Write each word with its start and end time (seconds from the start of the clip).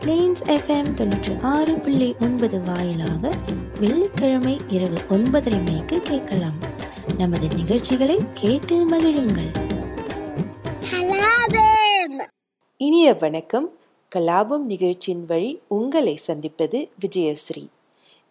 Planes 0.00 0.42
FM 0.46 0.94
தொண்ணூற்றி 0.94 1.40
ஆறு 1.40 1.74
புள்ளி 1.74 2.14
ஒன்பது 2.20 2.62
வாயிலாக 2.62 3.32
வெள்ளிக்கிழமை 3.80 4.60
இரவு 4.68 4.98
ஒன்பதரை 5.08 5.64
மணிக்கு 5.64 6.00
கேட்கலாம். 6.00 6.58
நமது 7.18 7.48
நிகழ்ச்சிகளை 7.48 8.18
கேட்டு 8.34 8.90
மகிழுங்கள். 8.90 9.50
இனிய 12.76 13.14
வணக்கம். 13.14 13.72
கலாபம் 14.14 14.58
நிகழ்ச்சியின் 14.58 15.24
வழி 15.24 15.60
உங்களை 15.68 16.16
சந்திப்பது 16.16 16.88
விஜயஸ்ரீ. 17.00 17.66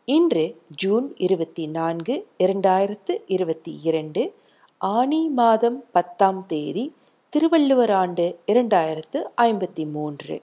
இன்று 0.05 0.61
ஜூன் 0.75 1.15
இருபத்தி 1.15 1.67
நான்கு 1.67 2.27
இரண்டாயிரத்து 2.43 3.17
இருபத்தி 3.27 3.79
இரண்டு 3.83 4.33
ஆனி 4.77 5.27
மாதம் 5.27 5.83
பத்தாம் 5.91 6.45
தேதி 6.45 6.93
திருவள்ளுவர் 7.29 7.91
ஆண்டு 7.91 8.39
இரண்டாயிரத்து 8.47 9.23
ஐம்பத்தி 9.41 9.91
மூன்று. 9.91 10.41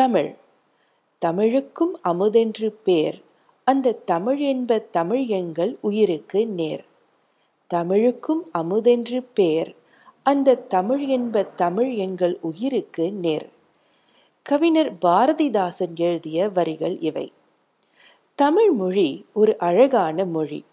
தமிழ். 0.00 0.34
தமிழுக்கும் 1.18 1.98
அமுதென்று 2.02 2.72
பேர். 2.72 3.22
அந்த 3.64 3.92
தமிழ் 3.92 4.38
என்ப 4.38 4.78
தமிழ் 4.78 5.26
எங்கள் 5.26 5.78
உயிருக்கு 5.80 6.46
நேர். 6.46 6.84
தமிழுக்கும் 7.66 8.48
அமுதென்று 8.52 9.22
பேர். 9.22 9.74
அந்த 10.22 10.54
தமிழ் 10.54 11.06
என்ப 11.06 11.42
தமிழ் 11.42 11.94
எங்கள் 11.94 12.38
உயிருக்கு 12.40 13.12
நேர். 13.12 13.48
கவிஞர் 14.42 14.94
பாரதிதாசன் 14.94 15.94
எழுதிய 15.94 16.48
வரிகள் 16.48 16.98
இவை. 16.98 17.32
தமிழ் 18.34 18.70
மொழி 18.70 19.26
ஒரு 19.32 19.58
அழகான 19.58 20.24
மொழி. 20.24 20.64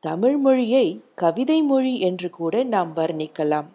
தமிழ் 0.00 0.36
மொழியை 0.36 1.00
கவிதை 1.14 1.62
மொழி 1.62 2.00
என்று 2.00 2.30
கூட 2.30 2.62
நாம் 2.62 2.96
வர்ணிக்கலாம். 2.96 3.66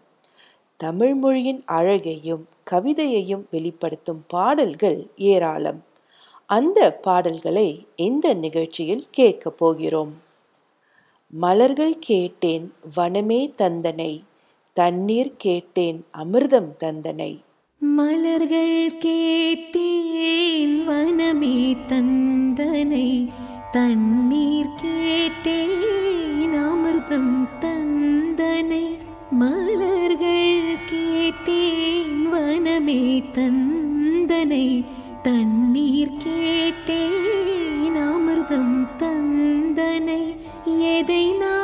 தமிழ் 0.78 1.14
மொழியின் 1.14 1.64
அழகையும் 1.66 2.48
கவிதையையும் 2.72 3.46
வெளிப்படுத்தும் 3.52 4.24
பாடல்கள் 4.28 5.08
ஏராளம். 5.16 5.84
அந்த 6.46 6.96
பாடல்களை 6.96 7.88
இந்த 7.96 8.34
நிகழ்ச்சியில் 8.34 9.08
கேட்கப் 9.12 9.58
போகிறோம்? 9.58 10.14
மலர்கள் 11.30 12.00
கேட்டேன் 12.00 12.74
வனமே 12.96 13.54
தந்தனை. 13.58 14.22
தண்ணீர் 14.74 15.34
கேட்டேன் 15.38 16.06
அமிர்தம் 16.12 16.76
தந்தனை. 16.80 17.40
மலர்கள் 17.78 18.98
கேட்டேன் 18.98 20.90
வனமே 20.90 21.78
தந்தனை. 21.88 23.30
தண்ணீர் 23.72 24.70
கேட்டேன் 24.82 25.72
அமிர்தம் 26.52 27.48
தந்தனை. 27.60 28.98
மலர்கள் 29.32 30.62
கேட்டேன் 31.34 32.18
வனமே 32.34 33.02
தந்தனை 33.36 34.68
தண்ணீர் 35.24 36.18
கேட்டேன் 36.18 37.98
அமிர்தம் 38.04 38.78
தந்தனை. 39.00 40.22
எதை 40.94 41.26
நான் 41.34 41.63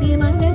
de 0.00 0.16
màn 0.16 0.49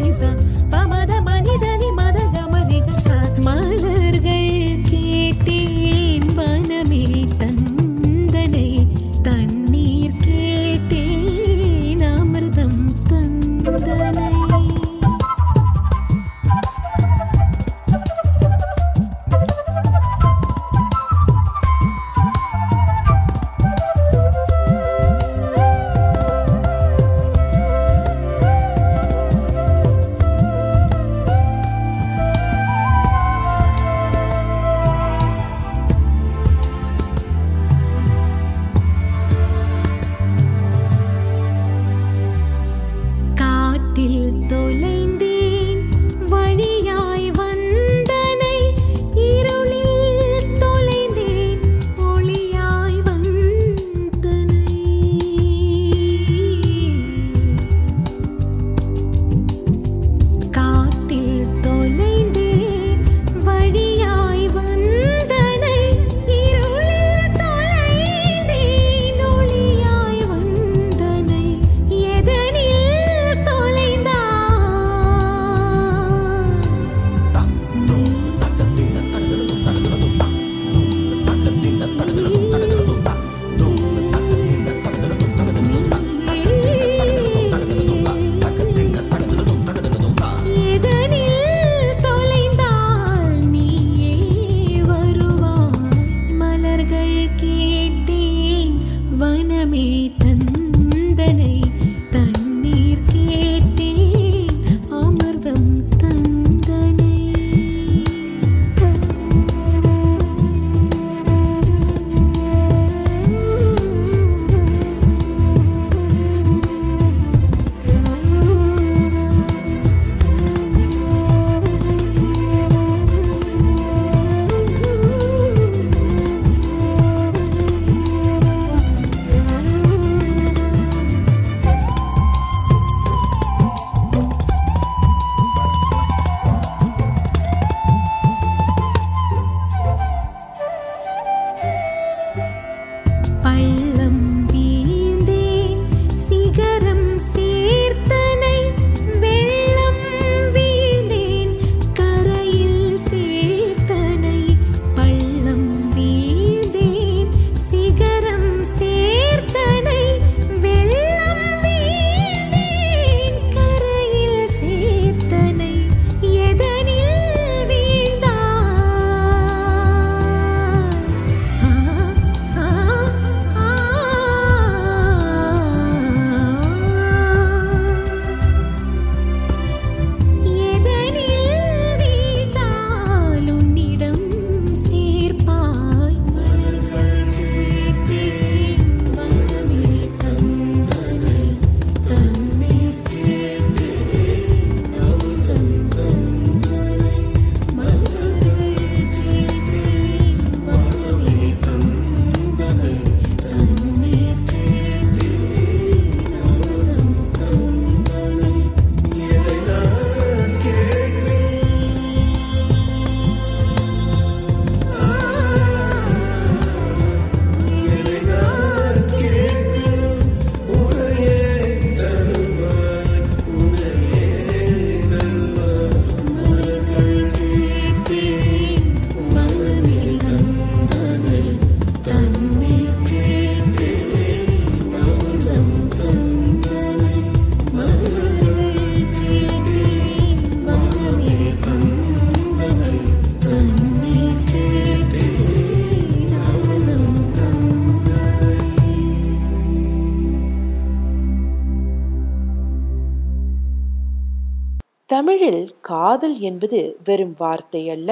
காதல் 255.85 256.37
என்பது 256.39 256.79
வெறும் 257.03 257.35
வார்த்தை 257.37 257.83
அல்ல 257.89 258.11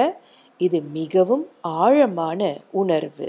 இது 0.60 0.78
மிகவும் 0.98 1.44
ஆழமான 1.78 2.40
உணர்வு. 2.72 3.28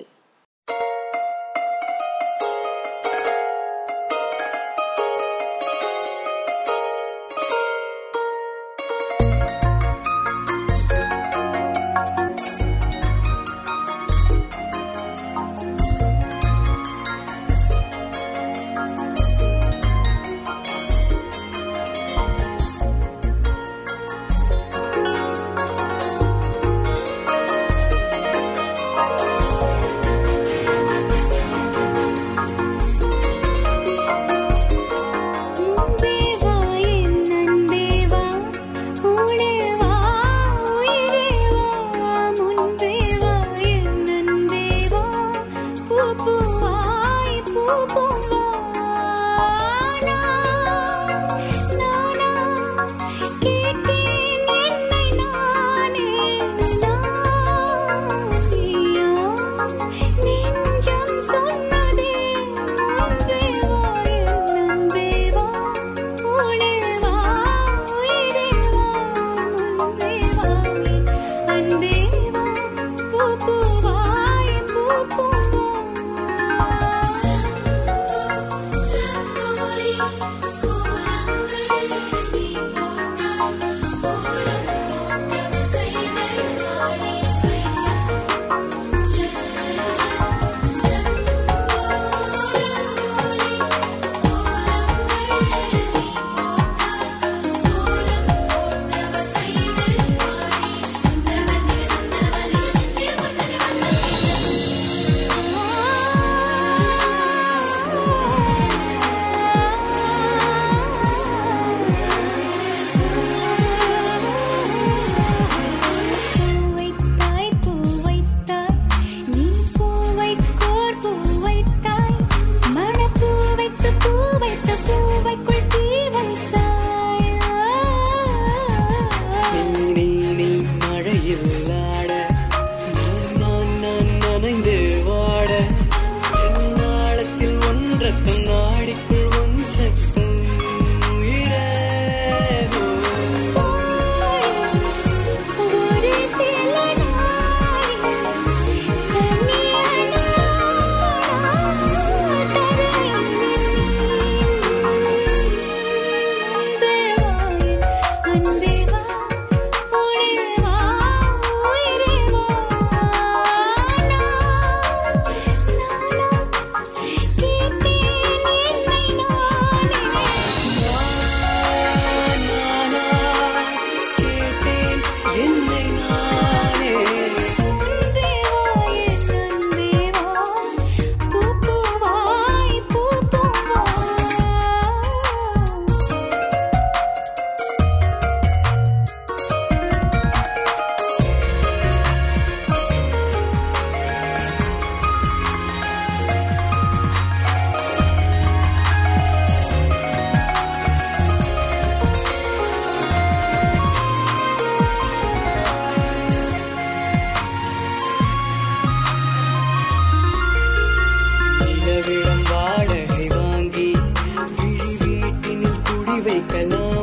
we 216.25 216.41
can 216.41 216.69
know 216.69 216.94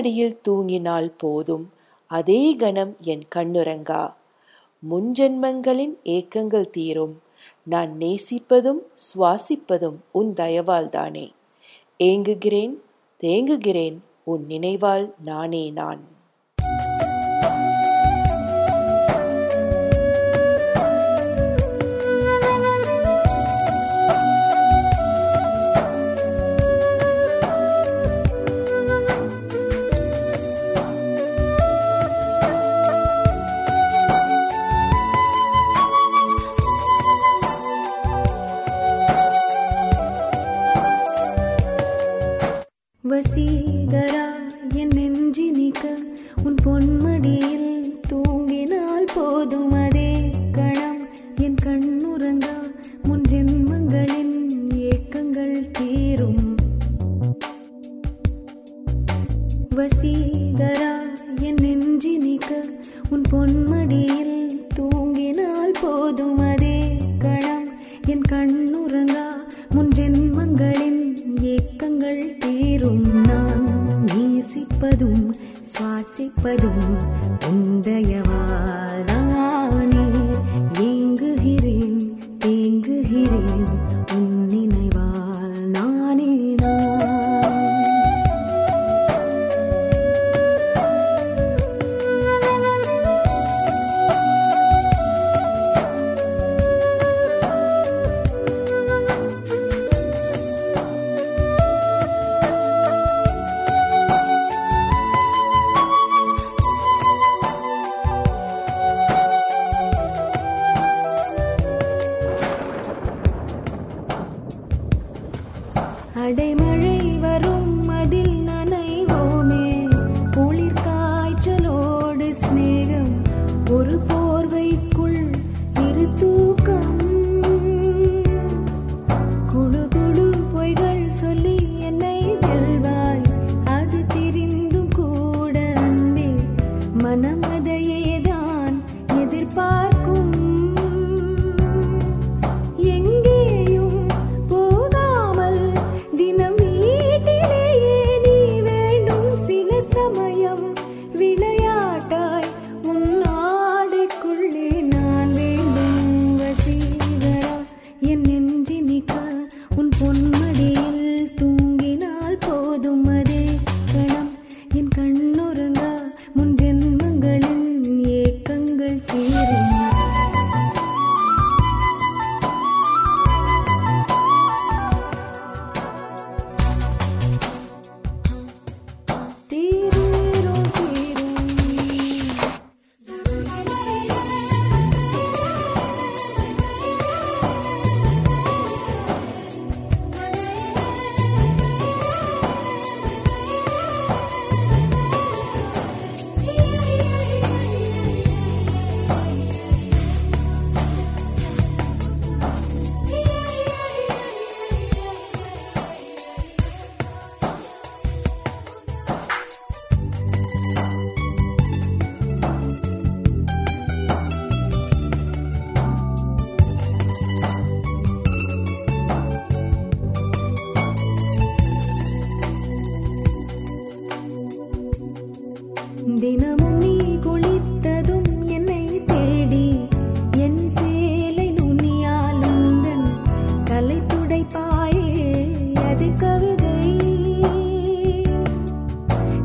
பொன்மடியில் 0.00 0.38
தூங்கினால் 0.48 1.12
போதும். 1.18 1.72
அதே 2.06 2.54
கணம் 2.54 2.96
என் 3.00 3.22
கண்ணுறங்கா. 3.34 4.14
முன்ஜென்மங்களின் 4.90 5.94
ஏக்கங்கள் 6.04 6.70
தீரும். 6.70 7.22
நான் 7.62 7.96
நேசிப்பதும் 7.98 8.78
சுவாசிப்பதும் 8.94 9.96
உன் 10.12 10.32
தயவால் 10.32 10.88
தானே. 10.88 11.32
ஏங்குகிறேன் 12.04 12.74
தேங்குகிறேன் 13.22 13.98
உன் 14.24 14.46
நினைவால் 14.46 15.12
நானே 15.24 15.70
நான். 15.70 16.00
வசீகரா 43.22 44.26
என் 44.74 44.92
நெஞ்சினிக்க 44.96 45.82
உன் 46.44 46.56
பொன்மடியில் 46.64 47.72
தூங்கினால் 48.08 49.08
போதும் 49.14 49.74
அதே 49.80 49.99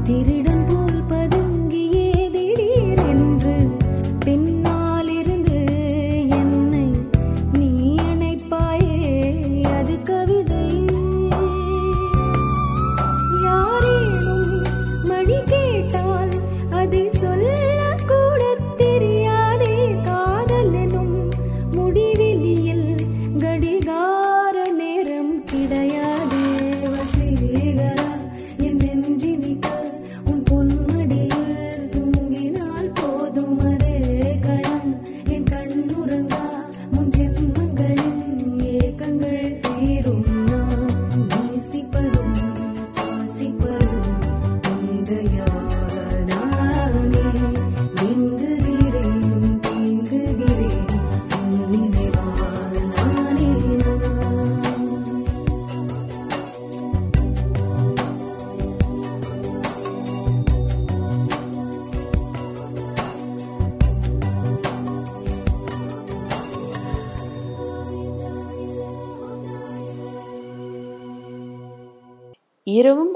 திரு 0.07 0.34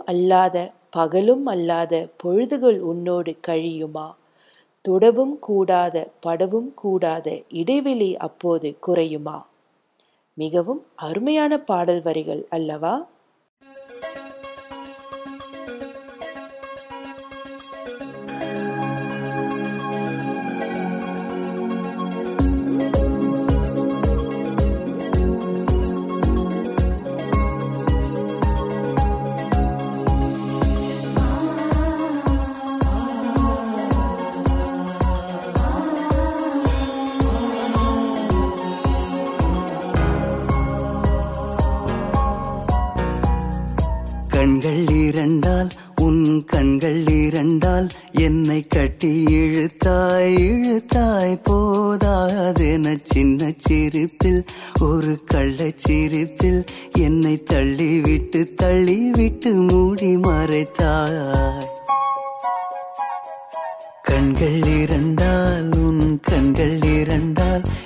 அல்லாத 0.10 0.58
பகலும் 0.90 1.46
அல்லாத 1.46 1.94
பொழுதுகள் 2.24 2.80
உன்னோடு 2.82 3.32
கழியுமா? 3.48 4.08
தொடவும் 4.86 5.36
கூடாத 5.40 5.96
படவும் 6.20 6.70
கூடாத 6.74 7.28
இடைவெளி 7.54 8.16
அப்போது 8.18 8.70
குறையுமா? 8.88 9.38
மிகவும் 10.38 10.82
அருமையான 10.96 11.54
பாடல் 11.60 12.02
வரிகள் 12.02 12.44
அல்லவா? 12.50 12.94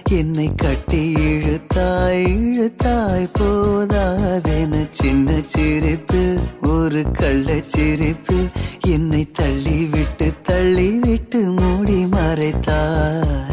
என்னை 0.09 0.51
கட்டி 0.55 1.13
இழுத்தாய் 1.13 2.23
இழுத்தாய் 2.25 3.29
போதாதென 3.39 4.87
சின்ன 4.91 5.31
சிரிப்பு 5.45 6.39
ஒரு 6.61 7.03
கள்ள 7.11 7.59
சிரிப்பு. 7.67 8.37
என்னை 8.87 9.31
தள்ளிவிட்டு 9.39 10.33
தள்ளி 10.43 10.89
விட்டு 10.89 11.39
மூடி 11.39 12.05
மறைத்தாய். 12.05 13.52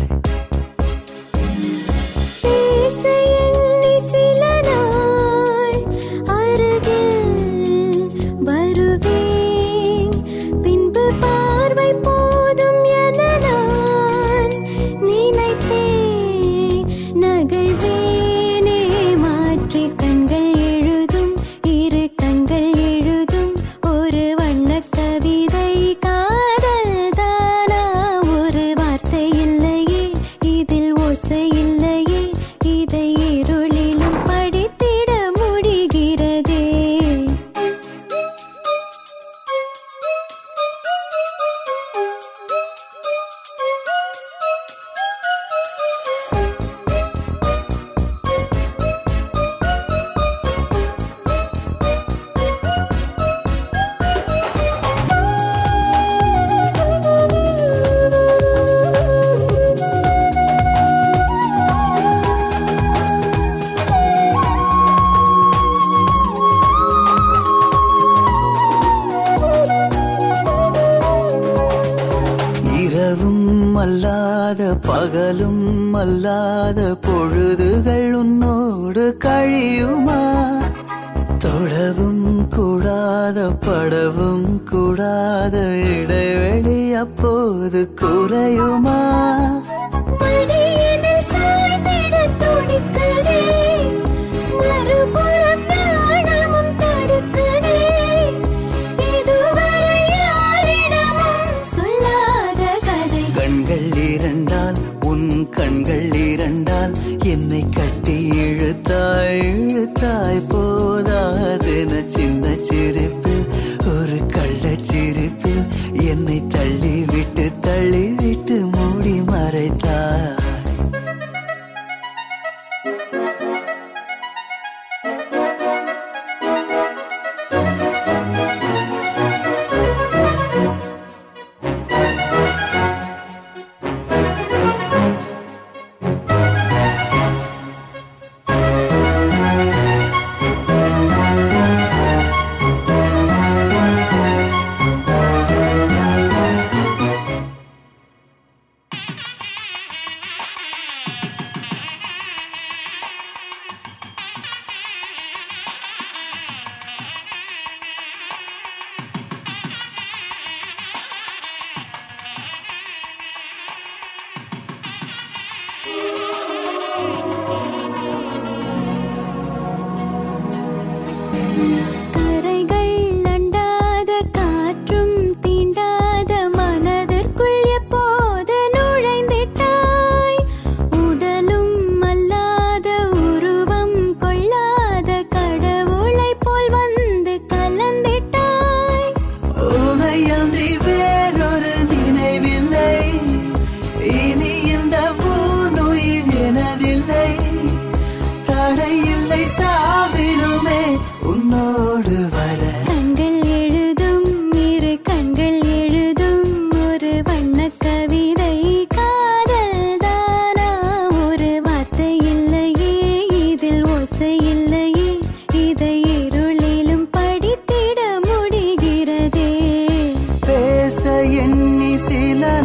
போது 87.50 87.94
குறையுமா? 87.94 88.99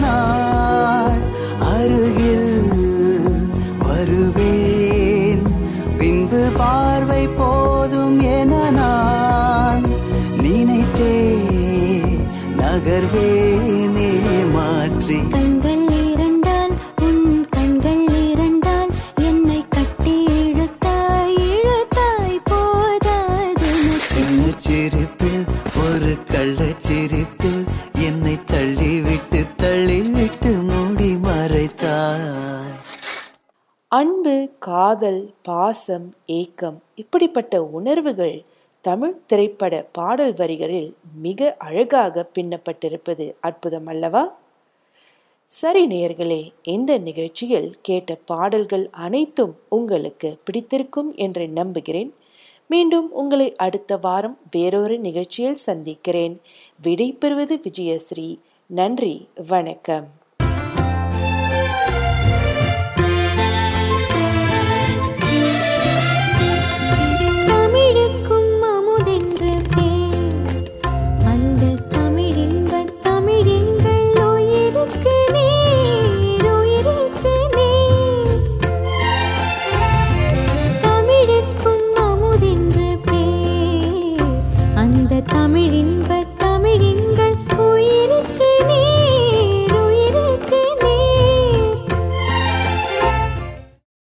நாள் 0.05 1.21
அருகில் 1.73 2.73
வருவேன். 3.85 5.43
பார்வை 6.57 7.23
போதும் 7.37 8.19
என 8.37 8.53
நான் 8.71 9.85
நினைத்தே 10.41 11.17
நகர்வேன். 12.57 13.84
காதல் 34.85 35.33
பாசம் 35.41 36.13
ஏக்கம் 36.25 36.83
இப்படிப்பட்ட 36.95 37.63
உணர்வுகள் 37.63 38.43
தமிழ் 38.81 39.15
திரைப்பட 39.25 39.87
பாடல் 39.91 40.33
வரிகளில் 40.33 40.95
மிக 41.21 41.55
அழகாக 41.59 42.29
பின்னப்பட்டிருப்பது 42.39 43.33
அற்புதம் 43.39 43.85
அல்லவா? 43.85 44.37
சரி 45.45 45.87
நேயர்களே 45.87 46.53
இந்த 46.63 46.97
நிகழ்ச்சியில் 46.97 47.75
கேட்ட 47.81 48.17
பாடல்கள் 48.25 48.89
அனைத்தும் 48.91 49.59
உங்களுக்கு 49.69 50.37
பிடித்திருக்கும் 50.43 51.15
என்று 51.15 51.47
நம்புகிறேன். 51.47 52.13
மீண்டும் 52.67 53.11
உங்களை 53.11 53.55
அடுத்த 53.55 53.97
வாரம் 53.97 54.37
வேறொரு 54.51 54.99
நிகழ்ச்சியில் 54.99 55.55
சந்திக்கிறேன். 55.55 56.41
விடை 56.81 57.13
பெறுவது 57.13 57.59
விஜயஸ்ரீ. 57.69 58.39
நன்றி 58.67 59.29
வணக்கம். 59.47 60.07